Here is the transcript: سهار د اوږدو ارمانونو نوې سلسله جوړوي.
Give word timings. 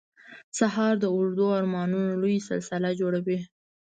سهار 0.57 0.93
د 0.99 1.05
اوږدو 1.15 1.47
ارمانونو 1.59 2.07
نوې 2.21 2.37
سلسله 2.49 2.89
جوړوي. 2.99 3.39